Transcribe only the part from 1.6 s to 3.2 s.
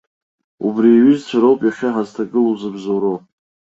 иахьа ҳазҭагылоу зыбзоуроу.